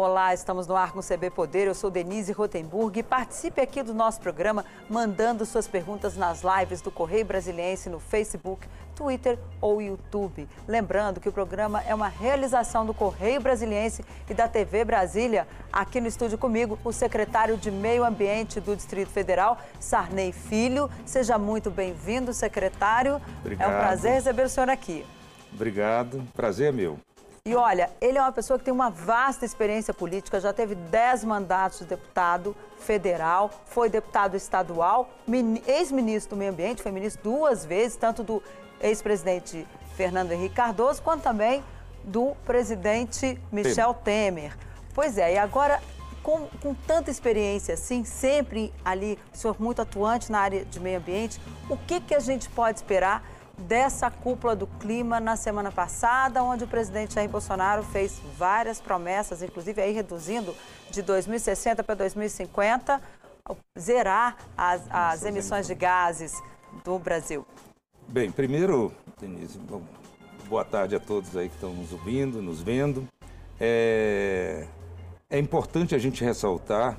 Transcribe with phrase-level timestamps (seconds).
[0.00, 1.66] Olá, estamos no ar com o CB Poder.
[1.66, 6.80] Eu sou Denise Rotenburg e participe aqui do nosso programa mandando suas perguntas nas lives
[6.80, 10.48] do Correio Brasiliense no Facebook, Twitter ou YouTube.
[10.68, 15.48] Lembrando que o programa é uma realização do Correio Brasiliense e da TV Brasília.
[15.72, 20.88] Aqui no estúdio comigo, o secretário de Meio Ambiente do Distrito Federal, Sarney Filho.
[21.04, 23.20] Seja muito bem-vindo, secretário.
[23.40, 23.68] Obrigado.
[23.68, 25.04] É um prazer receber o senhor aqui.
[25.52, 27.00] Obrigado, prazer é meu.
[27.48, 31.24] E olha, ele é uma pessoa que tem uma vasta experiência política, já teve 10
[31.24, 35.08] mandatos de deputado federal, foi deputado estadual,
[35.66, 38.42] ex-ministro do Meio Ambiente, foi ministro duas vezes, tanto do
[38.82, 39.66] ex-presidente
[39.96, 41.64] Fernando Henrique Cardoso, quanto também
[42.04, 44.54] do presidente Michel Temer.
[44.94, 45.80] Pois é, e agora,
[46.22, 50.98] com, com tanta experiência assim, sempre ali, o senhor muito atuante na área de meio
[50.98, 53.24] ambiente, o que, que a gente pode esperar
[53.58, 59.42] dessa cúpula do clima na semana passada, onde o presidente Jair Bolsonaro fez várias promessas,
[59.42, 60.54] inclusive aí reduzindo
[60.90, 63.00] de 2060 para 2050,
[63.78, 66.40] zerar as, as emissões de gases
[66.84, 67.44] do Brasil.
[68.06, 69.82] Bem, primeiro, Denise, bom,
[70.48, 73.06] boa tarde a todos aí que estão nos ouvindo, nos vendo.
[73.60, 74.66] É,
[75.28, 76.98] é importante a gente ressaltar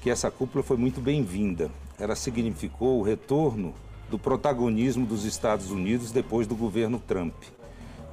[0.00, 1.70] que essa cúpula foi muito bem-vinda.
[1.98, 3.74] Ela significou o retorno
[4.10, 7.34] do protagonismo dos Estados Unidos depois do governo Trump.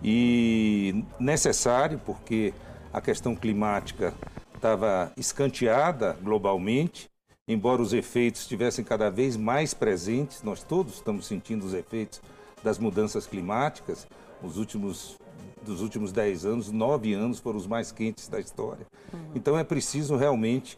[0.03, 2.53] E necessário, porque
[2.93, 4.13] a questão climática
[4.55, 7.09] estava escanteada globalmente,
[7.47, 12.21] embora os efeitos estivessem cada vez mais presentes, nós todos estamos sentindo os efeitos
[12.63, 14.07] das mudanças climáticas.
[14.43, 15.17] Os últimos,
[15.63, 18.85] dos últimos dez anos, nove anos foram os mais quentes da história.
[19.11, 19.31] Uhum.
[19.33, 20.77] Então é preciso realmente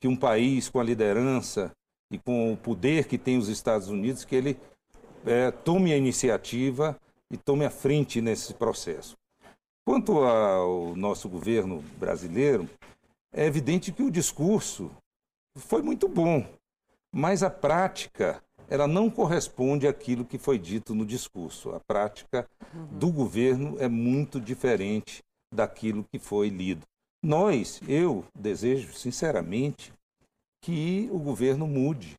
[0.00, 1.72] que um país com a liderança
[2.10, 4.58] e com o poder que tem os Estados Unidos, que ele
[5.24, 6.98] é, tome a iniciativa
[7.30, 9.16] e tome a frente nesse processo.
[9.84, 12.68] Quanto ao nosso governo brasileiro,
[13.32, 14.90] é evidente que o discurso
[15.56, 16.44] foi muito bom,
[17.12, 21.70] mas a prática ela não corresponde àquilo que foi dito no discurso.
[21.70, 22.48] A prática
[22.92, 26.86] do governo é muito diferente daquilo que foi lido.
[27.22, 29.92] Nós, eu desejo sinceramente
[30.60, 32.14] que o governo mude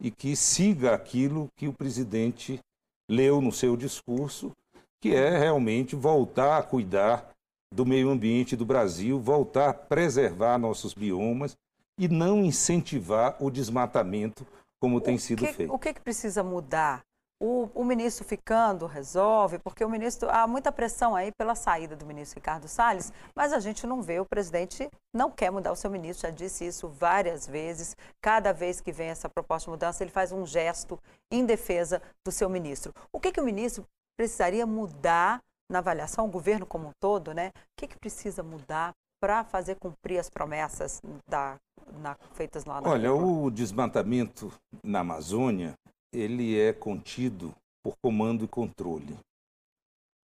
[0.00, 2.60] e que siga aquilo que o presidente
[3.08, 4.52] leu no seu discurso,
[5.00, 7.30] que é realmente voltar a cuidar
[7.72, 11.56] do meio ambiente do Brasil, voltar a preservar nossos biomas
[11.98, 14.46] e não incentivar o desmatamento
[14.80, 15.72] como o tem sido que, feito.
[15.72, 17.02] O que, que precisa mudar
[17.40, 22.04] o, o, ministro ficando resolve, porque o ministro há muita pressão aí pela saída do
[22.04, 25.90] ministro Ricardo Salles, mas a gente não vê o presidente não quer mudar o seu
[25.90, 27.96] ministro, já disse isso várias vezes.
[28.20, 30.98] Cada vez que vem essa proposta de mudança, ele faz um gesto
[31.30, 32.92] em defesa do seu ministro.
[33.12, 35.40] O que que o ministro precisaria mudar
[35.70, 37.48] na avaliação, o governo como um todo, né?
[37.48, 41.56] O que que precisa mudar para fazer cumprir as promessas da,
[42.00, 45.74] na, feitas lá na Olha, o desmatamento na Amazônia
[46.12, 49.16] ele é contido por comando e controle.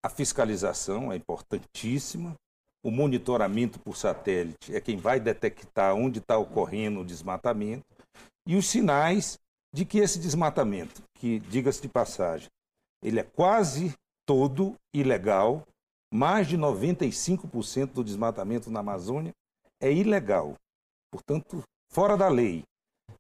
[0.05, 2.35] A fiscalização é importantíssima,
[2.85, 7.87] o monitoramento por satélite é quem vai detectar onde está ocorrendo o desmatamento
[8.47, 9.39] e os sinais
[9.75, 12.49] de que esse desmatamento, que, diga-se de passagem,
[13.03, 13.95] ele é quase
[14.27, 15.67] todo ilegal,
[16.13, 19.33] mais de 95% do desmatamento na Amazônia
[19.81, 20.55] é ilegal,
[21.11, 22.63] portanto, fora da lei.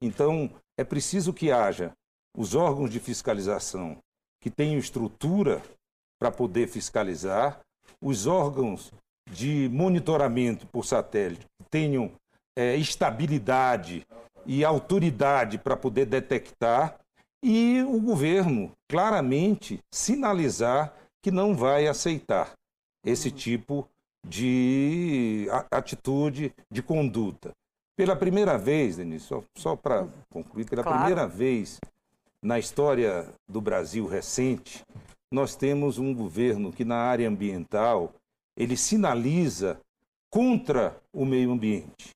[0.00, 1.92] Então, é preciso que haja
[2.36, 3.96] os órgãos de fiscalização
[4.40, 5.62] que tenham estrutura
[6.20, 7.60] para poder fiscalizar,
[8.00, 8.92] os órgãos
[9.30, 12.12] de monitoramento por satélite que tenham
[12.56, 14.06] é, estabilidade
[14.46, 16.98] e autoridade para poder detectar
[17.42, 22.52] e o governo claramente sinalizar que não vai aceitar
[23.04, 23.34] esse uhum.
[23.34, 23.88] tipo
[24.26, 27.52] de atitude, de conduta.
[27.96, 30.98] Pela primeira vez, Denise, só, só para concluir, pela claro.
[30.98, 31.78] primeira vez
[32.44, 34.84] na história do Brasil recente,
[35.32, 38.12] nós temos um governo que na área ambiental
[38.54, 39.80] ele sinaliza
[40.30, 42.10] contra o meio ambiente.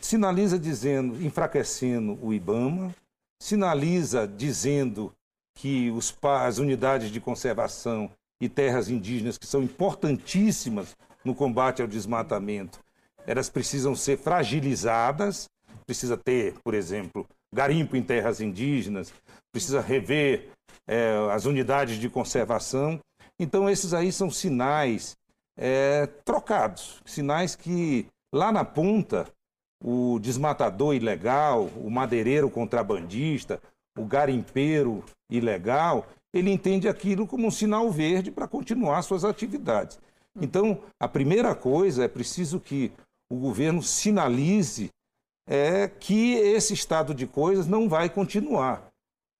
[0.00, 2.94] Sinaliza dizendo, enfraquecendo o IBAMA,
[3.42, 5.12] sinaliza dizendo
[5.56, 8.08] que os, as unidades de conservação
[8.40, 12.78] e terras indígenas, que são importantíssimas no combate ao desmatamento,
[13.26, 15.48] elas precisam ser fragilizadas,
[15.84, 19.12] precisa ter, por exemplo, garimpo em terras indígenas,
[19.52, 20.50] precisa rever
[20.86, 23.00] é, as unidades de conservação.
[23.38, 25.16] Então, esses aí são sinais
[25.56, 29.26] é, trocados, sinais que lá na ponta
[29.82, 33.60] o desmatador ilegal, o madeireiro contrabandista,
[33.96, 39.98] o garimpeiro ilegal, ele entende aquilo como um sinal verde para continuar suas atividades.
[40.40, 42.92] Então, a primeira coisa é preciso que
[43.30, 44.90] o governo sinalize
[45.48, 48.86] é, que esse estado de coisas não vai continuar.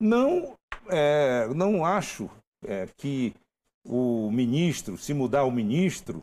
[0.00, 0.54] Não,
[0.88, 2.30] é, não acho
[2.64, 3.34] é, que
[3.84, 6.20] o ministro, se mudar o ministro,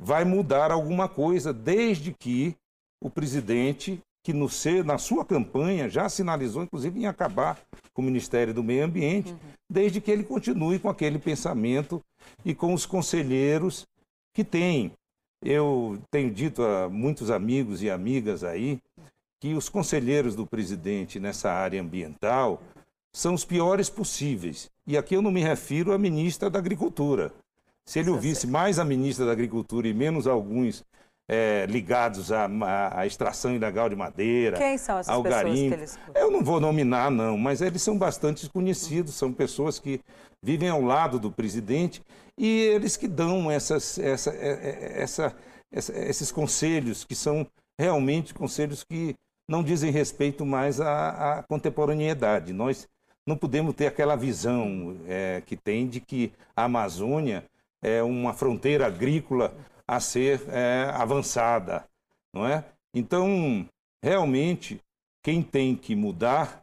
[0.00, 2.56] vai mudar alguma coisa, desde que
[3.02, 7.60] o presidente, que no ser, na sua campanha já sinalizou, inclusive, em acabar
[7.92, 9.38] com o Ministério do Meio Ambiente, uhum.
[9.70, 12.02] desde que ele continue com aquele pensamento
[12.44, 13.86] e com os conselheiros
[14.34, 14.92] que tem.
[15.42, 18.80] Eu tenho dito a muitos amigos e amigas aí
[19.40, 22.60] que os conselheiros do presidente nessa área ambiental
[23.12, 24.70] são os piores possíveis.
[24.86, 27.32] E aqui eu não me refiro à ministra da Agricultura.
[27.84, 30.84] Se ele ouvisse mais a ministra da Agricultura e menos alguns
[31.28, 32.48] é, ligados à,
[32.92, 35.74] à, extração ilegal de madeira, Quem são essas ao garimpo.
[35.74, 35.98] que eles...
[36.14, 40.00] Eu não vou nominar, não, mas eles são bastante conhecidos, são pessoas que
[40.42, 42.02] vivem ao lado do presidente
[42.36, 45.36] e eles que dão essas, essa, é, é, essa,
[45.70, 47.46] essa, esses conselhos, que são
[47.78, 49.14] realmente conselhos que
[49.48, 52.52] não dizem respeito mais à, à contemporaneidade.
[52.52, 52.86] Nós
[53.26, 57.44] não podemos ter aquela visão é, que tem de que a Amazônia
[57.82, 59.54] é uma fronteira agrícola
[59.86, 61.84] a ser é, avançada,
[62.32, 62.64] não é?
[62.94, 63.66] Então,
[64.02, 64.80] realmente,
[65.22, 66.62] quem tem que mudar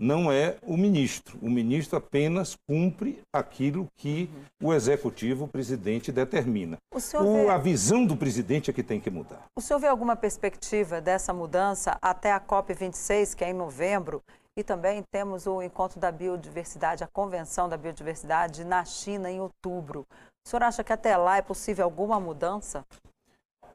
[0.00, 1.38] não é o ministro.
[1.40, 4.68] O ministro apenas cumpre aquilo que uhum.
[4.68, 6.76] o executivo, o presidente, determina.
[6.94, 7.48] O vê...
[7.48, 9.44] A visão do presidente é que tem que mudar.
[9.56, 14.22] O senhor vê alguma perspectiva dessa mudança até a COP26, que é em novembro?
[14.58, 20.06] E também temos o encontro da biodiversidade, a convenção da biodiversidade na China em outubro.
[20.46, 22.84] O senhor acha que até lá é possível alguma mudança?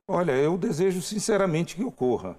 [0.07, 2.35] Olha, eu desejo sinceramente que ocorra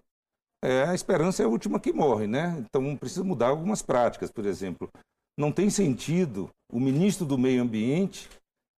[0.62, 2.56] é, a esperança é a última que morre, né?
[2.60, 4.88] Então precisa mudar algumas práticas, por exemplo.
[5.36, 8.28] Não tem sentido o ministro do Meio Ambiente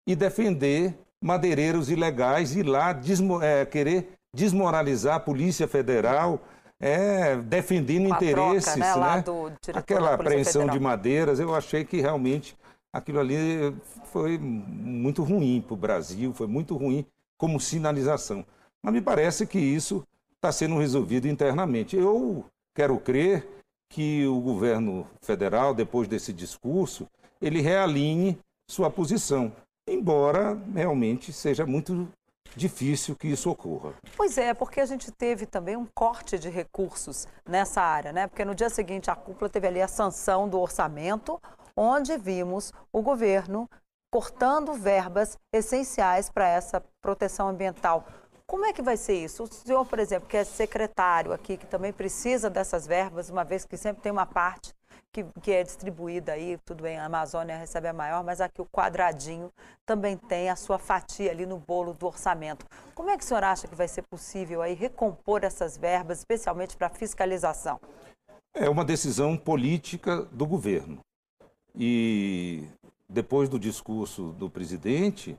[0.08, 6.40] e defender madeireiros ilegais e lá desmo é, querer desmoralizar a Polícia Federal,
[6.80, 9.16] é, defendendo interesses, troca, né?
[9.16, 9.22] né?
[9.22, 10.76] Do Aquela apreensão Federal.
[10.76, 12.56] de madeiras, eu achei que realmente
[12.92, 13.74] aquilo ali
[14.06, 17.06] foi muito ruim para o Brasil, foi muito ruim
[17.38, 18.44] como sinalização.
[18.82, 20.04] Mas me parece que isso
[20.44, 21.96] está sendo resolvido internamente.
[21.96, 22.44] Eu
[22.76, 23.48] quero crer
[23.90, 27.06] que o governo federal, depois desse discurso,
[27.40, 28.38] ele realinhe
[28.70, 29.50] sua posição,
[29.88, 32.06] embora realmente seja muito
[32.54, 33.94] difícil que isso ocorra.
[34.16, 38.26] Pois é, porque a gente teve também um corte de recursos nessa área, né?
[38.26, 41.40] Porque no dia seguinte a cúpula teve ali a sanção do orçamento,
[41.74, 43.68] onde vimos o governo
[44.12, 48.06] cortando verbas essenciais para essa proteção ambiental.
[48.46, 49.44] Como é que vai ser isso?
[49.44, 53.64] O senhor, por exemplo, que é secretário aqui, que também precisa dessas verbas, uma vez
[53.64, 54.74] que sempre tem uma parte
[55.14, 58.66] que, que é distribuída aí, tudo bem, a Amazônia recebe a maior, mas aqui o
[58.66, 59.52] quadradinho
[59.86, 62.66] também tem a sua fatia ali no bolo do orçamento.
[62.96, 66.76] Como é que o senhor acha que vai ser possível aí recompor essas verbas, especialmente
[66.76, 67.80] para fiscalização?
[68.52, 70.98] É uma decisão política do governo.
[71.76, 72.64] E
[73.08, 75.36] depois do discurso do presidente,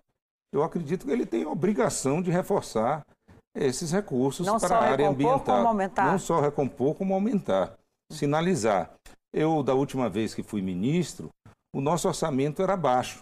[0.55, 3.05] eu acredito que ele tem a obrigação de reforçar
[3.53, 5.57] esses recursos Não para a área ambiental.
[5.57, 6.11] Como aumentar.
[6.11, 7.77] Não só recompor, como aumentar.
[8.11, 8.93] Sinalizar.
[9.33, 11.29] Eu, da última vez que fui ministro,
[11.75, 13.19] o nosso orçamento era baixo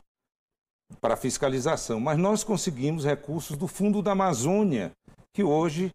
[1.02, 4.92] para fiscalização, mas nós conseguimos recursos do Fundo da Amazônia,
[5.34, 5.90] que hoje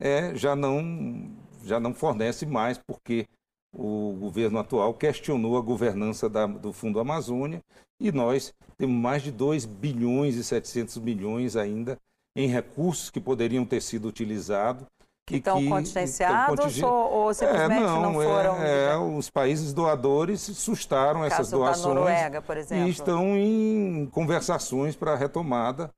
[0.00, 1.28] é, já, não,
[1.64, 3.26] já não fornece mais, porque
[3.74, 7.60] o governo atual questionou a governança da, do Fundo Amazônia
[8.00, 11.98] e nós temos mais de 2 bilhões e 700 milhões ainda
[12.36, 14.86] em recursos que poderiam ter sido utilizados.
[15.26, 16.84] Que estão que, contingenciados contingen...
[16.84, 18.56] ou, ou, simplesmente é, não, não, foram?
[18.62, 25.16] É, é, os países doadores sustaram essas doações Noruega, e estão em conversações para a
[25.16, 25.90] retomada,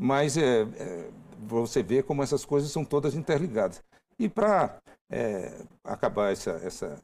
[0.00, 1.10] mas é, é,
[1.46, 3.82] você vê como essas coisas são todas interligadas.
[4.18, 4.78] E para
[5.12, 5.52] é,
[5.84, 6.98] acabar essa, essa,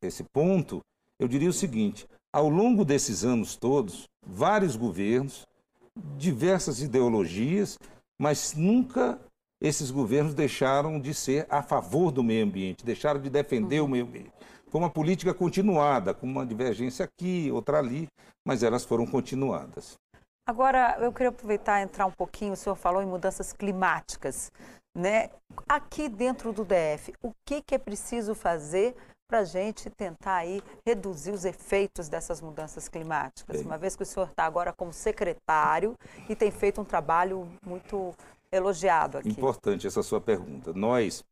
[0.00, 0.80] esse ponto,
[1.18, 5.44] eu diria o seguinte: ao longo desses anos todos, vários governos,
[6.16, 7.76] diversas ideologias,
[8.18, 9.18] mas nunca
[9.60, 13.86] esses governos deixaram de ser a favor do meio ambiente, deixaram de defender uhum.
[13.86, 14.32] o meio ambiente.
[14.70, 18.06] Foi uma política continuada, com uma divergência aqui, outra ali,
[18.46, 19.96] mas elas foram continuadas.
[20.46, 24.52] Agora, eu queria aproveitar e entrar um pouquinho, o senhor falou em mudanças climáticas.
[24.98, 25.30] Né?
[25.68, 28.96] Aqui dentro do DF, o que, que é preciso fazer
[29.28, 33.58] para a gente tentar aí reduzir os efeitos dessas mudanças climáticas?
[33.58, 33.64] Bem.
[33.64, 35.94] Uma vez que o senhor está agora como secretário
[36.28, 38.12] e tem feito um trabalho muito
[38.50, 39.28] elogiado aqui.
[39.28, 40.72] Importante essa sua pergunta.
[40.72, 41.22] Nós,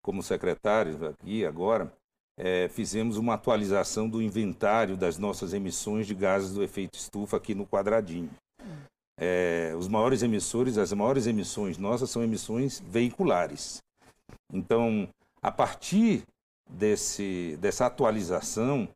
[0.00, 1.92] como secretários aqui agora,
[2.38, 7.52] é, fizemos uma atualização do inventário das nossas emissões de gases do efeito estufa aqui
[7.52, 8.30] no quadradinho.
[9.18, 13.82] É, os maiores emissores, as maiores emissões nossas são emissões veiculares.
[14.52, 15.08] Então,
[15.42, 16.22] a partir
[16.68, 18.88] desse, dessa atualização,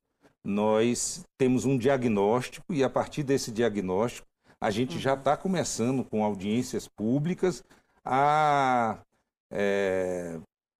[0.45, 4.27] nós temos um diagnóstico e a partir desse diagnóstico
[4.61, 7.65] a gente já está começando com audiências públicas
[8.05, 8.99] a
[9.51, 10.39] é,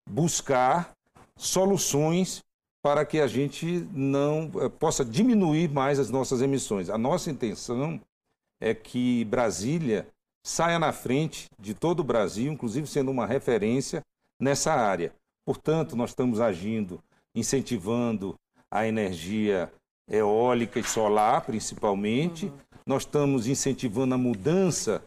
[0.09, 0.93] buscar
[1.37, 2.45] soluções
[2.81, 6.91] para que a gente não é, possa diminuir mais as nossas emissões.
[6.91, 8.01] A nossa intenção
[8.63, 10.07] é que Brasília
[10.47, 14.03] saia na frente de todo o Brasil, inclusive sendo uma referência
[14.41, 15.13] nessa área.
[15.45, 17.03] Portanto, nós estamos agindo,
[17.35, 18.37] incentivando
[18.71, 19.71] a energia
[20.09, 22.47] eólica e solar, principalmente.
[22.47, 22.53] Uhum.
[22.87, 25.03] Nós estamos incentivando a mudança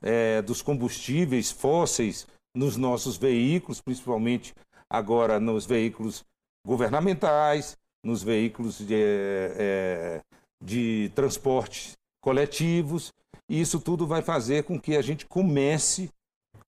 [0.00, 4.54] é, dos combustíveis fósseis nos nossos veículos, principalmente
[4.88, 6.24] agora nos veículos
[6.64, 10.20] governamentais, nos veículos de, é,
[10.62, 13.12] de transporte coletivos.
[13.48, 16.10] E isso tudo vai fazer com que a gente comece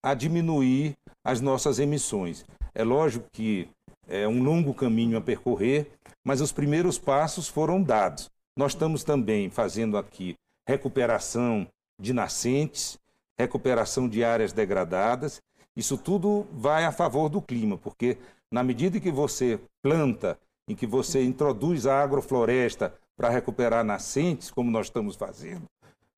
[0.02, 0.94] a diminuir
[1.24, 2.44] as nossas emissões.
[2.74, 3.68] É lógico que
[4.08, 5.92] é um longo caminho a percorrer,
[6.24, 8.30] mas os primeiros passos foram dados.
[8.56, 10.34] Nós estamos também fazendo aqui
[10.66, 11.66] recuperação
[12.00, 12.98] de nascentes,
[13.38, 15.40] recuperação de áreas degradadas.
[15.76, 18.18] Isso tudo vai a favor do clima, porque
[18.52, 24.68] na medida que você planta, em que você introduz a agrofloresta para recuperar nascentes, como
[24.68, 25.62] nós estamos fazendo,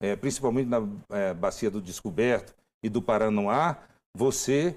[0.01, 3.77] é, principalmente na é, bacia do Descoberto e do Paranoá,
[4.17, 4.75] você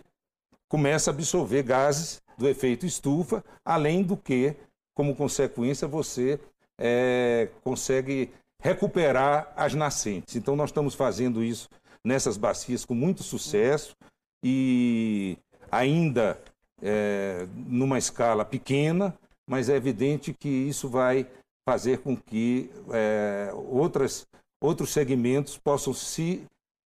[0.68, 4.58] começa a absorver gases do efeito estufa, além do que,
[4.94, 6.38] como consequência, você
[6.78, 8.30] é, consegue
[8.62, 10.36] recuperar as nascentes.
[10.36, 11.70] Então, nós estamos fazendo isso
[12.04, 13.96] nessas bacias com muito sucesso
[14.44, 15.38] e
[15.72, 16.38] ainda
[16.82, 19.18] é, numa escala pequena,
[19.50, 21.26] mas é evidente que isso vai
[21.68, 24.26] fazer com que é, outras,
[24.64, 26.42] outros segmentos possam se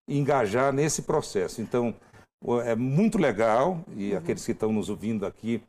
[0.09, 1.61] engajar nesse processo.
[1.61, 1.93] Então,
[2.65, 4.17] é muito legal e uhum.
[4.17, 5.61] aqueles que estão nos ouvindo aqui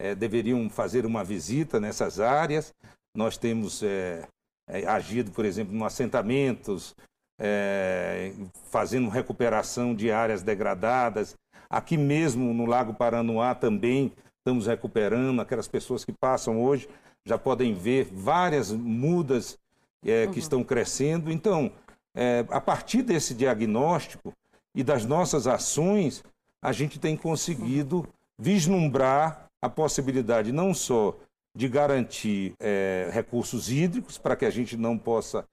[0.00, 2.72] é, deveriam fazer uma visita nessas áreas.
[3.12, 4.24] Nós temos é,
[4.68, 6.94] é, agido, por exemplo, em assentamentos,
[7.40, 8.32] é,
[8.70, 11.34] fazendo recuperação de áreas degradadas.
[11.68, 15.40] Aqui mesmo no Lago Paranoá também estamos recuperando.
[15.40, 16.88] Aquelas pessoas que passam hoje
[17.24, 19.58] já podem ver várias mudas
[20.04, 20.38] é, que uhum.
[20.38, 21.30] estão crescendo.
[21.30, 21.72] Então,
[22.14, 24.32] é, a partir desse diagnóstico
[24.74, 26.24] e das nossas ações,
[26.62, 28.06] a gente tem conseguido
[28.38, 31.16] vislumbrar a possibilidade não só
[31.54, 35.44] de garantir é, recursos hídricos para que a gente não possa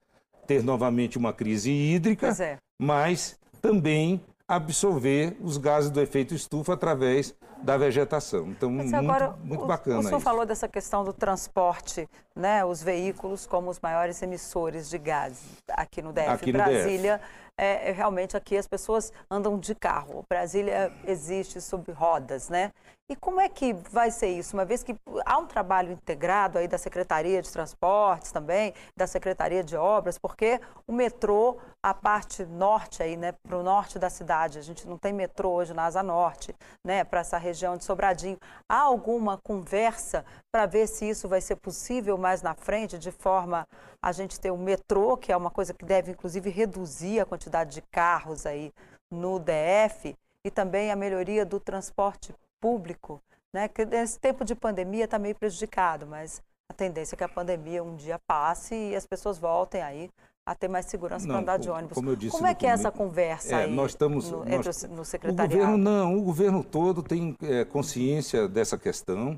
[0.45, 2.57] ter novamente uma crise hídrica, é.
[2.79, 8.47] mas também absorver os gases do efeito estufa através da vegetação.
[8.47, 9.99] Então, Mas muito, agora, muito bacana.
[9.99, 10.23] O senhor isso.
[10.23, 12.63] falou dessa questão do transporte, né?
[12.63, 16.29] Os veículos como os maiores emissores de gases aqui no DF.
[16.29, 17.47] Aqui no Brasília, DF.
[17.57, 20.23] É, é, realmente aqui as pessoas andam de carro.
[20.29, 22.71] Brasília existe sob rodas, né?
[23.09, 24.53] E como é que vai ser isso?
[24.53, 24.93] Uma vez que
[25.25, 30.59] há um trabalho integrado aí da Secretaria de Transportes também, da Secretaria de Obras, porque
[30.85, 34.97] o metrô, a parte norte aí, né, para o norte da cidade, a gente não
[34.97, 36.53] tem metrô hoje na Asa Norte,
[36.85, 38.37] né, para essa região de Sobradinho.
[38.69, 43.65] Há alguma conversa para ver se isso vai ser possível mais na frente, de forma
[44.03, 47.25] a gente ter o um metrô, que é uma coisa que deve inclusive reduzir a
[47.25, 48.69] quantidade de carros aí
[49.09, 50.13] no DF,
[50.45, 53.21] e também a melhoria do transporte público,
[53.53, 53.67] né?
[53.67, 57.83] Que nesse tempo de pandemia está meio prejudicado, mas a tendência é que a pandemia
[57.83, 60.09] um dia passe e as pessoas voltem aí
[60.47, 61.93] a ter mais segurança para andar de ônibus.
[61.93, 64.83] Como, eu disse como é que é essa conversa é, aí nós estamos, no, nós,
[64.83, 65.53] no secretariado?
[65.53, 69.37] O governo não, o governo todo tem é, consciência dessa questão,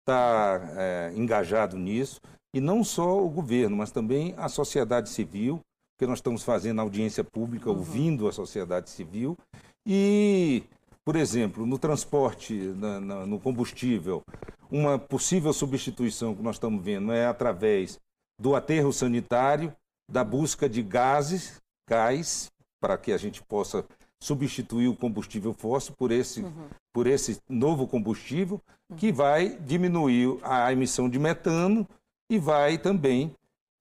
[0.00, 2.20] está é, engajado nisso,
[2.54, 5.58] e não só o governo, mas também a sociedade civil,
[5.94, 7.78] porque nós estamos fazendo audiência pública, uhum.
[7.78, 9.38] ouvindo a sociedade civil,
[9.86, 10.64] e
[11.04, 14.22] por exemplo, no transporte, na, na, no combustível,
[14.70, 17.98] uma possível substituição que nós estamos vendo é através
[18.40, 19.74] do aterro sanitário,
[20.10, 23.84] da busca de gases, gás, para que a gente possa
[24.22, 26.68] substituir o combustível fóssil por esse, uhum.
[26.92, 28.60] por esse novo combustível,
[28.96, 31.86] que vai diminuir a emissão de metano
[32.30, 33.34] e vai também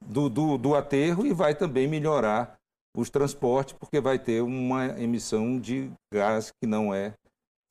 [0.04, 2.58] do, do, do aterro e vai também melhorar
[2.96, 7.14] os transportes, porque vai ter uma emissão de gás que não é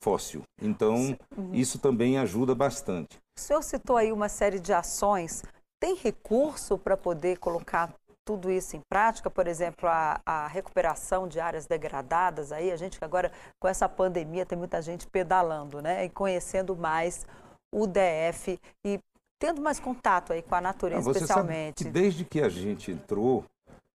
[0.02, 0.42] fóssil.
[0.60, 1.54] Então, uhum.
[1.54, 3.18] isso também ajuda bastante.
[3.36, 5.42] O senhor citou aí uma série de ações.
[5.80, 7.94] Tem recurso para poder colocar
[8.26, 9.30] tudo isso em prática?
[9.30, 13.88] Por exemplo, a, a, recuperação de áreas degradadas aí, a gente que agora com essa
[13.88, 16.04] pandemia tem muita gente pedalando, né?
[16.04, 17.26] E conhecendo mais
[17.74, 19.00] o DF e
[19.40, 21.84] tendo mais contato aí com a natureza, ah, especialmente.
[21.84, 23.44] Que desde que a gente entrou,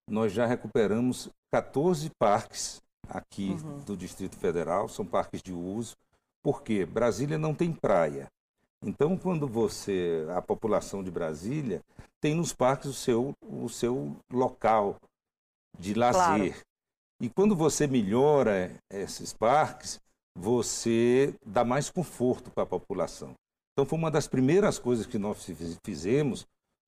[0.10, 3.80] nós já recuperamos 14 parques aqui uhum.
[3.80, 5.96] do Distrito Federal, são parques de uso,
[6.44, 6.86] Por quê?
[6.86, 8.28] Brasília não tem praia.
[8.84, 11.82] Então, quando você, a população de Brasília,
[12.22, 14.98] tem nos parques o seu, o seu local
[15.80, 16.54] de lazer.
[16.54, 16.66] Claro.
[17.20, 20.00] E quando você melhora esses parques,
[20.38, 23.34] você dá mais conforto para a população.
[23.74, 25.46] Então, foi uma das primeiras coisas que nós
[25.84, 26.46] fizemos,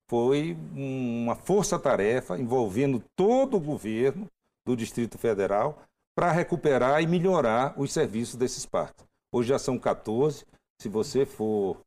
[0.08, 4.26] foi uma força-tarefa envolvendo todo o governo
[4.66, 5.82] do Distrito Federal
[6.16, 9.04] para recuperar e melhorar os serviços desses parques.
[9.32, 10.44] Hoje já são 14.
[10.80, 11.80] Se você for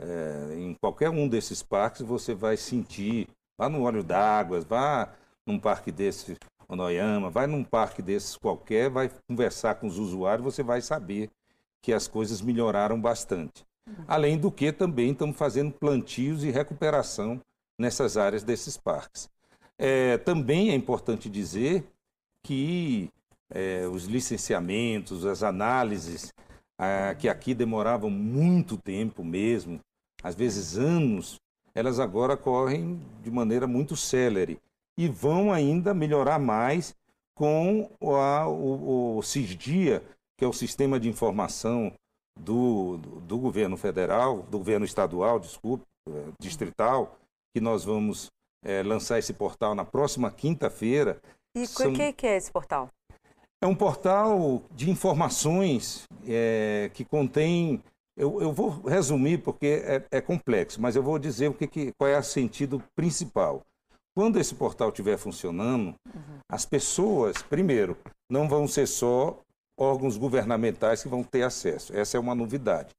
[0.00, 3.28] é, em qualquer um desses parques, você vai sentir.
[3.58, 5.12] Vá no Olho d'Água, vá
[5.46, 6.36] num parque desse,
[6.68, 11.30] Onoyama, vai num parque desses qualquer, vai conversar com os usuários, você vai saber
[11.82, 13.64] que as coisas melhoraram bastante.
[14.08, 17.40] Além do que também estamos fazendo plantios e recuperação
[17.78, 19.28] nessas áreas desses parques.
[19.78, 21.84] É, também é importante dizer
[22.42, 23.10] que
[23.50, 26.32] é, os licenciamentos, as análises,
[26.78, 29.80] ah, que aqui demoravam muito tempo mesmo,
[30.22, 31.40] às vezes anos,
[31.74, 34.58] elas agora correm de maneira muito célere
[34.96, 36.94] e vão ainda melhorar mais
[37.34, 40.02] com a, o, o CISDIA,
[40.36, 41.92] que é o Sistema de Informação
[42.38, 47.18] do, do, do governo federal, do governo estadual, desculpe, é, distrital,
[47.56, 48.30] que nós vamos
[48.62, 51.18] é, lançar esse portal na próxima quinta-feira.
[51.56, 51.94] E o São...
[51.94, 52.90] que, que é esse portal?
[53.62, 57.82] É um portal de informações é, que contém.
[58.14, 61.92] Eu, eu, vou resumir porque é, é, complexo, mas eu vou dizer o que, que,
[61.98, 63.62] qual é o sentido principal.
[64.14, 66.38] Quando esse portal estiver funcionando, uhum.
[66.46, 67.96] as pessoas, primeiro,
[68.30, 69.38] não vão ser só
[69.80, 71.96] órgãos governamentais que vão ter acesso.
[71.96, 72.90] Essa é uma novidade.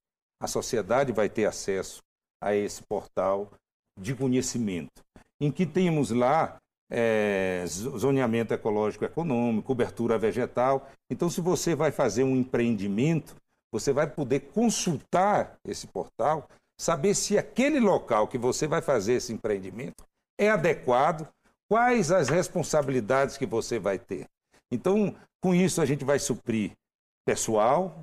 [0.42, 2.00] A sociedade vai ter acesso
[2.42, 3.52] a esse portal
[3.98, 5.01] de conhecimento,
[5.39, 6.58] em que temos lá
[6.89, 10.88] é, zoneamento ecológico econômico, cobertura vegetal.
[11.10, 13.36] Então, se você vai fazer um empreendimento,
[13.72, 16.48] você vai poder consultar esse portal,
[16.79, 20.05] saber se aquele local que você vai fazer esse empreendimento
[20.40, 21.27] é adequado,
[21.68, 24.25] quais as responsabilidades que você vai ter.
[24.72, 26.72] Então, com isso, a gente vai suprir
[27.25, 28.01] pessoal,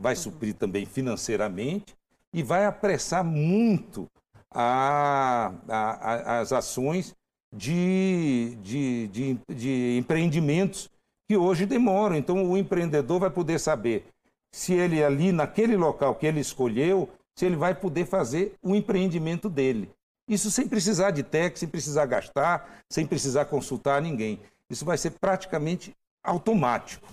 [0.00, 1.94] vai suprir também financeiramente
[2.32, 4.08] e vai apressar muito
[4.54, 7.14] a, a, a, as ações
[7.54, 10.90] de, de, de, de empreendimentos
[11.28, 12.16] que hoje demoram.
[12.16, 14.06] Então, o empreendedor vai poder saber
[14.54, 19.48] se ele ali, naquele local que ele escolheu, se ele vai poder fazer o empreendimento
[19.48, 19.90] dele.
[20.28, 24.40] Isso sem precisar de técnico, sem precisar gastar, sem precisar consultar ninguém.
[24.70, 27.06] Isso vai ser praticamente automático.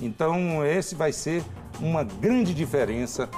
[0.00, 1.44] Então, esse vai ser
[1.80, 3.28] uma grande diferença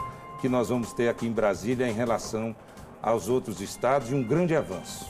[0.41, 2.57] que nós vamos ter aqui em Brasília em relação
[3.03, 5.09] aos outros estados e um grande avanço.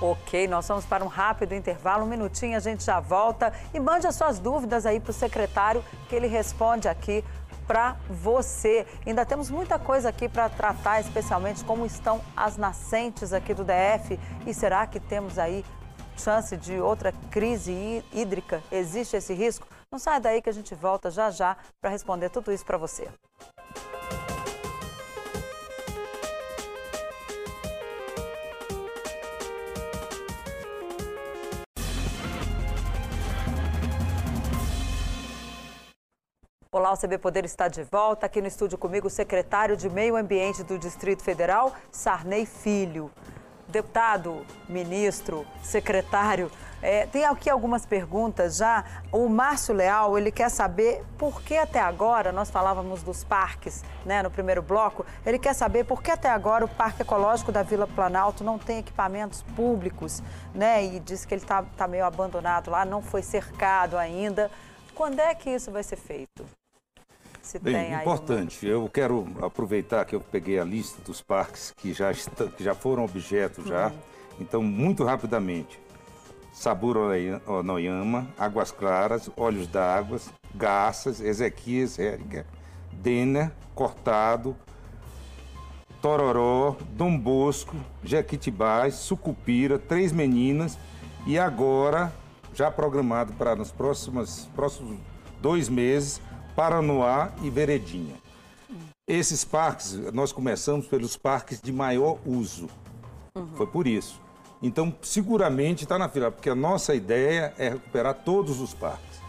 [0.00, 4.06] Ok, nós vamos para um rápido intervalo, um minutinho, a gente já volta e mande
[4.06, 7.24] as suas dúvidas aí para o secretário que ele responde aqui
[7.66, 8.86] para você.
[9.06, 14.18] Ainda temos muita coisa aqui para tratar, especialmente como estão as nascentes aqui do DF
[14.46, 15.64] e será que temos aí
[16.16, 18.62] chance de outra crise hídrica?
[18.70, 19.66] Existe esse risco?
[19.90, 23.08] Não sai daí que a gente volta já já para responder tudo isso para você.
[36.76, 38.26] Olá, o CB Poder está de volta.
[38.26, 43.12] Aqui no estúdio comigo o secretário de Meio Ambiente do Distrito Federal, Sarney Filho.
[43.68, 46.50] Deputado, ministro, secretário,
[46.82, 48.84] é, tem aqui algumas perguntas já.
[49.12, 54.20] O Márcio Leal, ele quer saber por que até agora, nós falávamos dos parques né,
[54.20, 57.86] no primeiro bloco, ele quer saber por que até agora o Parque Ecológico da Vila
[57.86, 60.20] Planalto não tem equipamentos públicos,
[60.52, 60.84] né?
[60.84, 64.50] E diz que ele está tá meio abandonado lá, não foi cercado ainda.
[64.92, 66.44] Quando é que isso vai ser feito?
[67.44, 68.64] Se Bem, importante.
[68.64, 68.72] Uma...
[68.72, 72.74] Eu quero aproveitar que eu peguei a lista dos parques que já, está, que já
[72.74, 73.88] foram objeto já.
[73.88, 73.98] Uhum.
[74.40, 75.78] Então, muito rapidamente.
[76.54, 76.96] Sabor
[77.46, 80.18] Onoyama, Águas Claras, Olhos d'Água,
[80.54, 82.46] Garças, Ezequias, Hériga,
[82.92, 84.56] Denner, Cortado,
[86.00, 90.78] Tororó, Dom Bosco, Jequitibás, Sucupira, Três Meninas
[91.26, 92.10] e agora,
[92.54, 94.98] já programado para nos próximos, próximos
[95.42, 96.20] dois meses,
[96.54, 98.14] Paranoá e Veredinha.
[99.06, 102.68] Esses parques, nós começamos pelos parques de maior uso.
[103.36, 103.48] Uhum.
[103.54, 104.20] Foi por isso.
[104.62, 109.20] Então, seguramente está na fila, porque a nossa ideia é recuperar todos os parques.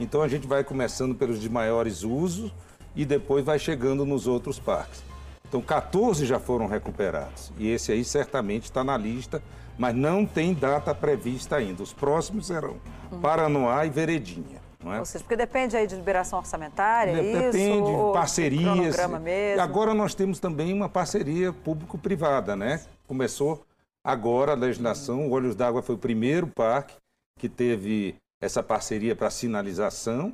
[0.00, 2.54] Então, a gente vai começando pelos de maiores usos
[2.94, 5.02] e depois vai chegando nos outros parques.
[5.46, 7.52] Então, 14 já foram recuperados.
[7.58, 9.42] E esse aí certamente está na lista,
[9.76, 11.82] mas não tem data prevista ainda.
[11.82, 12.76] Os próximos serão
[13.10, 13.20] uhum.
[13.20, 14.67] Paranoá e Veredinha.
[14.88, 14.98] Não é?
[15.00, 18.96] Ou seja, porque depende aí de liberação orçamentária, De- isso, Depende parcerias.
[19.20, 19.62] mesmo.
[19.62, 22.84] Agora nós temos também uma parceria público-privada, né?
[23.06, 23.64] Começou
[24.04, 26.94] agora a legislação, o Olhos d'Água foi o primeiro parque
[27.38, 30.32] que teve essa parceria para sinalização,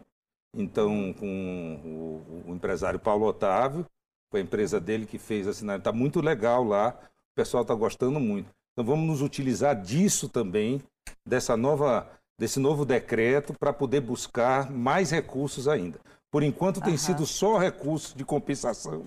[0.57, 3.85] então com o, o empresário Paulo Otávio,
[4.31, 5.79] foi a empresa dele que fez a sinalização.
[5.91, 8.49] Está muito legal lá, o pessoal está gostando muito.
[8.73, 10.83] Então vamos nos utilizar disso também,
[11.27, 15.99] dessa nova, desse novo decreto, para poder buscar mais recursos ainda.
[16.31, 19.05] Por enquanto tem sido só recursos de compensação,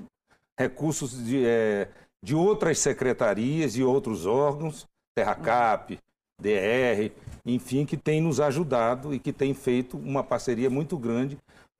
[0.58, 1.90] recursos de, eh,
[2.24, 4.86] de outras secretarias e outros órgãos,
[5.16, 5.98] Terracap,
[6.40, 7.12] DR,
[7.46, 11.38] enfim, que tem nos ajudado e que tem feito uma parceria muito grande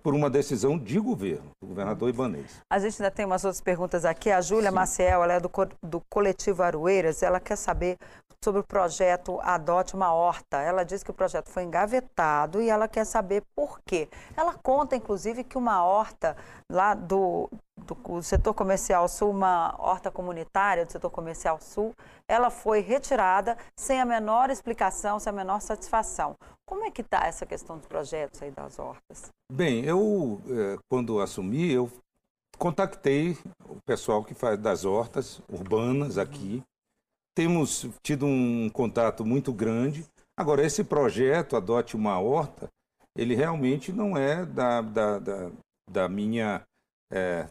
[0.08, 2.64] por uma decisão de governo, do governador Ibanez.
[2.72, 4.32] A gente ainda tem umas outras perguntas aqui.
[4.32, 5.52] A Júlia Maciel, ela é do,
[5.84, 7.98] do coletivo Aroeiras, ela quer saber
[8.42, 10.62] sobre o projeto Adote uma Horta.
[10.62, 14.08] Ela diz que o projeto foi engavetado e ela quer saber por quê.
[14.38, 16.38] Ela conta, inclusive, que uma horta
[16.72, 21.94] lá do, do setor comercial sul, uma horta comunitária do setor comercial sul,
[22.28, 26.36] ela foi retirada sem a menor explicação, sem a menor satisfação.
[26.66, 29.30] Como é que está essa questão dos projetos aí das hortas?
[29.52, 31.90] Bem, eu, eh, quando assumi, eu
[32.58, 33.38] contactei
[33.70, 36.64] o pessoal que faz das hortas urbanas aqui.
[37.36, 40.06] Temos tido um contato muito grande.
[40.36, 42.68] Agora, esse projeto Adote uma Horta,
[43.16, 45.52] ele realmente não é da, da, da,
[45.90, 46.62] da minha,
[47.12, 47.46] eh,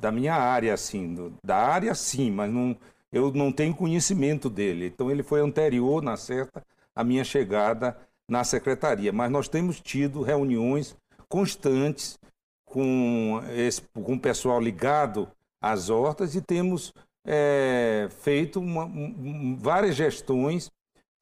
[0.00, 1.14] da minha área, assim.
[1.14, 2.76] do- Da área, sim, mas não,
[3.12, 4.86] eu não tenho conhecimento dele.
[4.86, 6.62] Então, ele foi anterior, na certa,
[6.94, 7.96] à minha chegada
[8.28, 9.12] na secretaria.
[9.12, 10.96] Mas nós temos tido reuniões
[11.28, 12.18] constantes
[12.64, 15.28] com, esse, com o pessoal ligado
[15.62, 16.92] às hortas e temos
[17.26, 20.70] eh, feito uma- um- um- várias gestões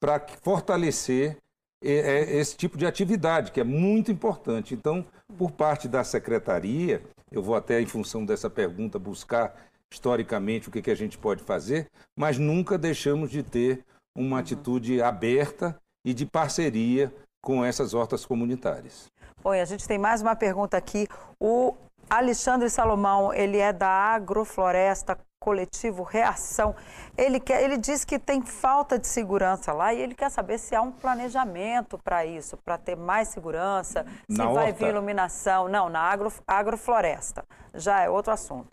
[0.01, 1.37] para fortalecer
[1.81, 4.73] eh, eh, esse tipo de atividade, que é muito importante.
[4.73, 5.05] Então,
[5.37, 7.01] por parte da secretaria,
[7.33, 9.55] eu vou até, em função dessa pergunta, buscar
[9.91, 13.83] historicamente o que, que a gente pode fazer, mas nunca deixamos de ter
[14.15, 19.07] uma atitude aberta e de parceria com essas hortas comunitárias.
[19.43, 21.07] Bom, e a gente tem mais uma pergunta aqui.
[21.39, 21.75] O
[22.09, 26.73] Alexandre Salomão, ele é da Agrofloresta Coletivo Reação.
[27.17, 30.73] Ele, quer, ele diz que tem falta de segurança lá e ele quer saber se
[30.73, 34.79] há um planejamento para isso, para ter mais segurança, se Na vai horta?
[34.79, 35.67] vir iluminação.
[35.67, 37.43] Não, na agro, agrofloresta.
[37.73, 38.69] Já é outro assunto.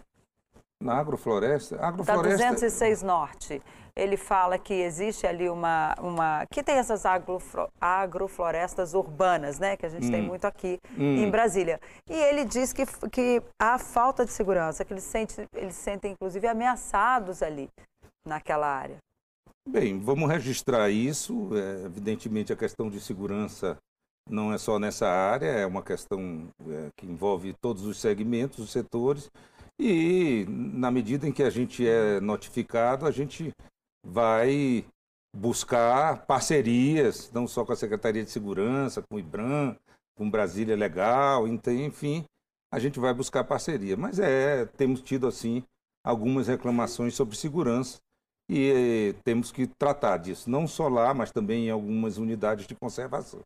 [0.83, 3.61] Na agrofloresta, Da agrofloresta 206 Norte.
[3.95, 5.95] Ele fala que existe ali uma.
[6.01, 9.77] uma que tem essas agroflo- agroflorestas urbanas, né?
[9.77, 11.79] Que a gente tem muito aqui em Brasília.
[12.09, 16.13] E ele diz que, que há falta de segurança, que eles, sente, eles se sentem,
[16.13, 17.69] inclusive, ameaçados ali,
[18.25, 18.97] naquela área.
[19.69, 21.51] Bem, vamos registrar isso.
[21.53, 23.77] É, evidentemente, a questão de segurança
[24.31, 28.71] não é só nessa área, é uma questão é, que envolve todos os segmentos, os
[28.71, 29.31] setores.
[29.83, 33.51] E, na medida em que a gente é notificado, a gente
[34.07, 34.85] vai
[35.35, 39.75] buscar parcerias, não só com a Secretaria de Segurança, com o IBRAM,
[40.19, 42.27] com Brasília Legal, enfim,
[42.71, 43.97] a gente vai buscar parceria.
[43.97, 45.65] Mas é, temos tido, assim,
[46.05, 48.01] algumas reclamações sobre segurança
[48.51, 52.75] e eh, temos que tratar disso, não só lá, mas também em algumas unidades de
[52.75, 53.41] conservação.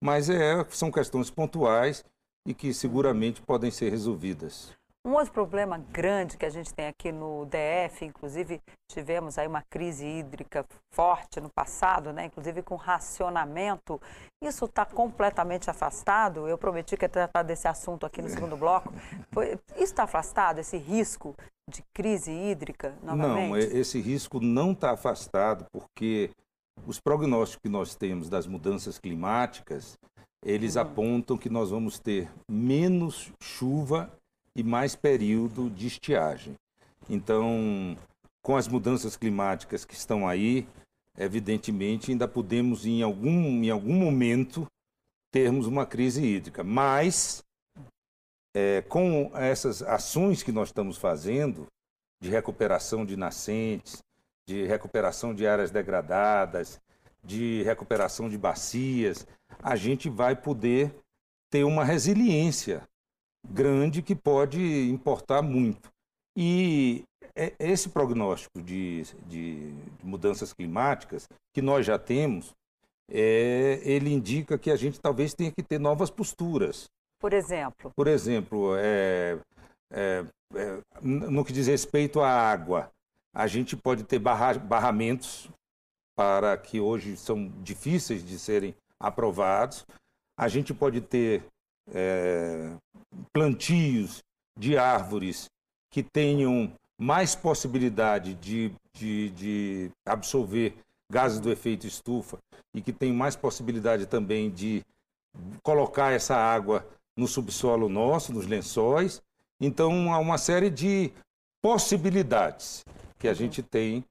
[0.00, 2.04] Mas é, são questões pontuais
[2.46, 4.72] e que seguramente podem ser resolvidas.
[5.04, 9.62] Um outro problema grande que a gente tem aqui no DF, inclusive tivemos aí uma
[9.68, 12.26] crise hídrica forte no passado, né?
[12.26, 14.00] inclusive com racionamento.
[14.40, 16.46] Isso está completamente afastado.
[16.46, 18.92] Eu prometi que ia tratar desse assunto aqui no segundo bloco.
[19.32, 21.34] Foi- Isso está afastado, esse risco
[21.68, 23.50] de crise hídrica novamente?
[23.50, 26.30] Não, e- esse risco não está afastado, porque
[26.86, 29.94] os prognósticos que nós temos das mudanças climáticas,
[30.44, 34.08] eles apontam que nós vamos ter menos chuva
[34.56, 36.54] e mais período de estiagem.
[37.08, 37.96] Então,
[38.42, 40.66] com as mudanças climáticas que estão aí,
[41.16, 44.66] evidentemente ainda podemos em algum, em algum momento
[45.30, 47.42] termos uma crise hídrica, mas
[48.54, 51.66] é, com essas ações que nós estamos fazendo
[52.20, 54.02] de recuperação de nascentes,
[54.46, 56.80] de recuperação de áreas degradadas,
[57.24, 59.26] de recuperação de bacias,
[59.62, 60.94] a gente vai poder
[61.50, 62.82] ter uma resiliência
[63.46, 65.90] grande que pode importar muito.
[66.36, 67.02] E
[67.34, 72.52] é- esse prognóstico de, de- mudanças climáticas que nós já temos,
[73.10, 76.86] é, ele indica que a gente talvez tenha que ter novas posturas.
[77.20, 79.38] Por exemplo, Por exemplo, é,
[79.92, 80.24] é,
[80.54, 82.90] é, no que diz respeito à água,
[83.34, 85.48] a gente pode ter barra- barramentos
[86.16, 89.84] para que hoje são difíceis de serem aprovados.
[90.38, 91.44] a gente pode ter
[91.92, 92.74] é,
[93.32, 94.22] plantios
[94.58, 95.50] de árvores
[95.90, 100.74] que tenham mais possibilidade de, de, de absorver
[101.10, 102.38] gases do efeito estufa
[102.74, 104.82] e que tem mais possibilidade também de
[105.62, 109.20] colocar essa água no subsolo nosso, nos lençóis.
[109.60, 111.12] Então, há uma série de
[111.62, 112.84] possibilidades
[113.18, 114.04] que a gente tem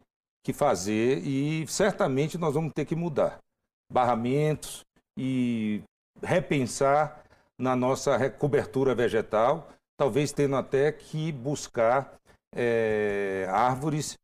[0.43, 3.39] que fazer e certamente nós vamos ter que mudar
[3.91, 4.85] barramentos
[5.17, 5.81] e
[6.21, 7.20] repensar
[7.61, 12.15] na nossa cobertura vegetal, talvez tendo até que buscar
[12.55, 14.17] é, árvores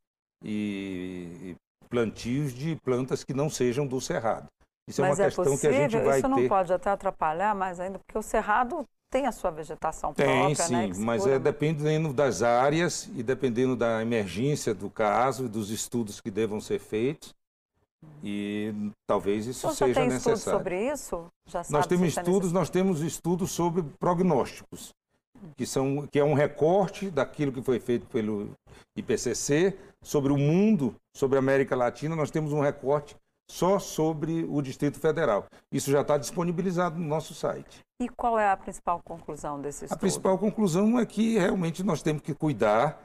[0.43, 1.55] e,
[1.87, 4.47] plantios de plantas que não sejam do cerrado.
[4.89, 5.69] Isso mas é uma é questão possível?
[5.69, 6.49] que a gente vai Isso não ter...
[6.49, 10.73] pode até atrapalhar mais ainda, porque o cerrado tem a sua vegetação tem, própria, sim,
[10.73, 10.93] né?
[10.93, 16.19] Sim, mas é dependendo das áreas e dependendo da emergência do caso e dos estudos
[16.19, 17.33] que devam ser feitos.
[18.23, 18.73] E
[19.07, 20.59] talvez isso seja tem necessário.
[20.59, 21.27] Sobre isso?
[21.45, 24.93] Já nós temos estudos, nós temos estudos sobre prognósticos,
[25.55, 28.51] que são que é um recorte daquilo que foi feito pelo
[28.95, 32.15] IPCC sobre o mundo, sobre a América Latina.
[32.15, 33.15] Nós temos um recorte
[33.49, 35.45] só sobre o Distrito Federal.
[35.71, 37.79] Isso já está disponibilizado no nosso site.
[38.01, 39.97] E qual é a principal conclusão desse estudo?
[39.97, 43.01] A principal conclusão é que realmente nós temos que cuidar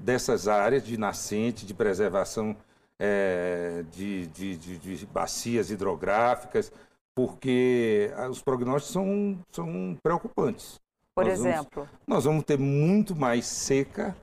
[0.00, 2.54] dessas áreas de nascente, de preservação
[2.98, 6.72] é, de, de, de, de, bacias hidrográficas,
[7.14, 10.78] porque os prognósticos são, são preocupantes.
[11.14, 11.84] Por nós exemplo?
[11.84, 14.16] Vamos, nós vamos ter muito mais seca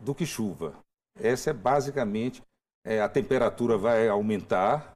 [0.00, 0.74] do que chuva.
[1.18, 2.42] Essa é basicamente,
[2.84, 4.94] é, a temperatura vai aumentar,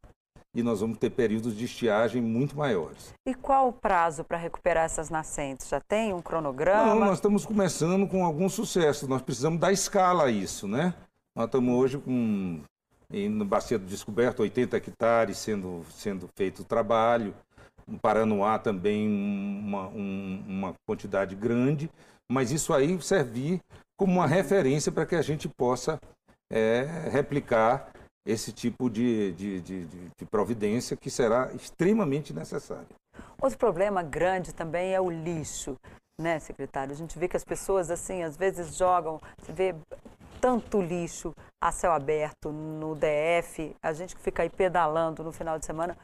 [0.54, 3.14] e nós vamos ter períodos de estiagem muito maiores.
[3.26, 5.68] E qual o prazo para recuperar essas nascentes?
[5.68, 6.94] Já tem um cronograma?
[6.94, 9.06] Não, nós estamos começando com algum sucesso.
[9.06, 10.94] Nós precisamos dar escala a isso, né?
[11.36, 12.60] Nós estamos hoje com,
[13.10, 17.34] no Bacia do Descoberto, 80 hectares sendo, sendo feito o trabalho.
[17.86, 21.90] No Paranoá também uma, um, uma quantidade grande.
[22.30, 23.60] Mas isso aí servir
[23.98, 25.98] como uma referência para que a gente possa
[26.52, 27.90] é, replicar
[28.26, 32.88] esse tipo de, de, de, de, providência que será extremamente necessário.
[33.40, 35.76] Outro problema grande também é o lixo,
[36.20, 36.92] né, secretário?
[36.92, 39.74] A gente vê que as pessoas, assim, às vezes jogam, você vê
[40.40, 45.58] tanto lixo a céu aberto no DF, a gente que fica aí pedalando no final
[45.58, 45.96] de semana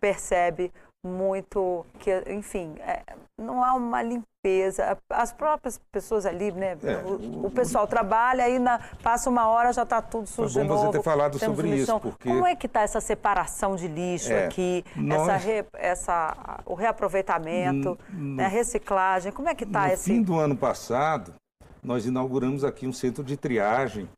[0.00, 0.72] percebe
[1.04, 3.02] muito que, enfim, é,
[3.40, 4.96] não há uma limpeza.
[5.10, 6.76] As próprias pessoas ali, né?
[6.82, 10.64] É, o, o, pessoal trabalha, aí na, passa uma hora já está tudo sujo é
[10.64, 12.28] bom você ter falado sobre isso, porque...
[12.28, 15.22] Como é que está essa separação de lixo é, aqui, nós...
[15.22, 20.08] essa, re, essa, o reaproveitamento, no, né, a reciclagem, como é que está esse...
[20.08, 21.34] No fim do ano passado,
[21.82, 24.08] nós inauguramos aqui um centro de triagem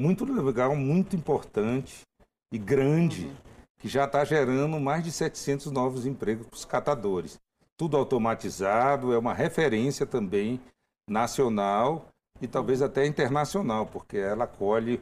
[0.00, 2.02] muito legal, muito importante
[2.52, 3.26] e grande.
[3.26, 7.40] Uhum que já está gerando mais de 700 novos empregos para os catadores.
[7.76, 10.60] Tudo automatizado, é uma referência também
[11.08, 12.06] nacional
[12.40, 15.00] e talvez até internacional, porque ela colhe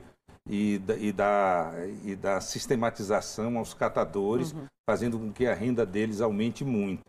[0.49, 1.73] e, e, dá,
[2.05, 4.67] e dá sistematização aos catadores, uhum.
[4.89, 7.03] fazendo com que a renda deles aumente muito.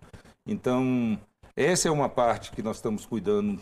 [0.46, 1.20] Então,
[1.56, 3.62] essa é uma parte que nós estamos cuidando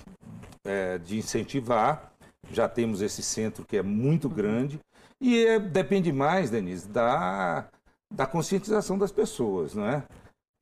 [0.66, 2.13] é, de incentivar.
[2.52, 4.80] Já temos esse centro que é muito grande
[5.20, 7.68] e é, depende mais, Denise, da
[8.14, 10.04] da conscientização das pessoas, não é?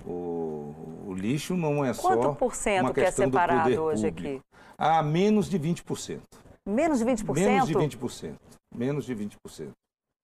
[0.06, 0.74] O,
[1.08, 4.41] o lixo não é Quanto só Quanto por cento que é separado hoje aqui?
[4.78, 6.21] Há menos de 20%.
[6.67, 7.34] Menos de 20%?
[7.34, 8.36] Menos de 20%.
[8.76, 9.71] Menos de 20%.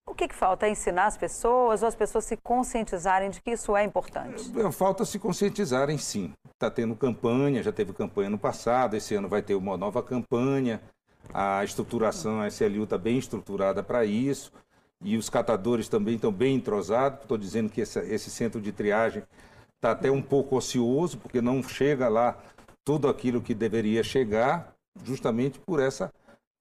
[0.10, 0.66] O que, que falta?
[0.66, 4.52] É ensinar as pessoas ou as pessoas se conscientizarem de que isso é importante?
[4.60, 6.34] É, falta se conscientizarem, sim.
[6.50, 10.82] Está tendo campanha, já teve campanha no passado, esse ano vai ter uma nova campanha.
[11.34, 14.52] A estruturação, a SLU está bem estruturada para isso
[15.04, 17.22] e os catadores também estão bem entrosados.
[17.22, 19.24] Estou dizendo que esse, esse, centro de triagem
[19.76, 22.38] está até um pouco ocioso, porque não chega lá
[22.84, 26.12] tudo aquilo que deveria chegar, justamente por essa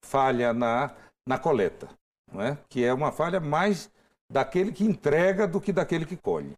[0.03, 0.91] falha na,
[1.27, 1.87] na coleta,
[2.31, 2.57] não é?
[2.69, 3.91] que é uma falha mais
[4.29, 6.55] daquele que entrega do que daquele que colhe.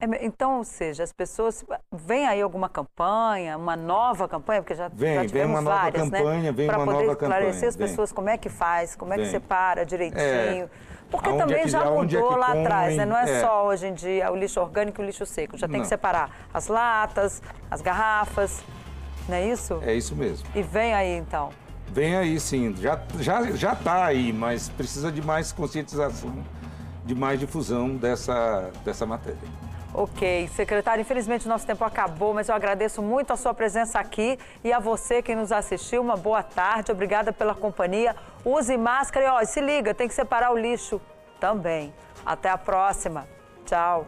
[0.00, 1.64] É, então, ou seja, as pessoas.
[1.92, 6.10] Vem aí alguma campanha, uma nova campanha, porque já, vem, já tivemos vem uma várias,
[6.10, 6.52] campanha, né?
[6.52, 7.06] Vem uma nova campanha.
[7.06, 10.20] Para poder esclarecer as pessoas como é que faz, como é que separa direitinho.
[10.20, 10.68] É,
[11.10, 13.06] porque aonde também é que, já mudou é lá comem, atrás, né?
[13.06, 15.56] Não é, é, só hoje em dia o lixo orgânico e o lixo seco.
[15.56, 15.82] Já tem não.
[15.82, 18.64] que separar as latas, as garrafas,
[19.28, 19.80] não é isso?
[19.82, 20.46] É isso mesmo.
[20.54, 21.50] E vem aí então.
[21.88, 26.34] Vem aí sim, já já já está aí, mas precisa de mais conscientização,
[27.04, 29.63] de mais difusão dessa dessa matéria.
[29.96, 34.72] Ok, secretário, infelizmente nosso tempo acabou, mas eu agradeço muito a sua presença aqui e
[34.72, 36.02] a você que nos assistiu.
[36.02, 38.16] Uma boa tarde, obrigada pela companhia.
[38.44, 41.00] Use máscara e ó, se liga, tem que separar o lixo
[41.38, 41.94] também.
[42.26, 43.28] Até a próxima.
[43.64, 44.04] Tchau.